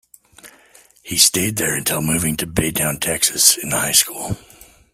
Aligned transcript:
He 1.03 1.17
stayed 1.17 1.57
there 1.57 1.75
until 1.75 2.01
moving 2.01 2.35
to 2.37 2.47
Baytown, 2.47 2.99
Texas 2.99 3.55
in 3.57 3.69
high 3.69 3.91
school. 3.91 4.35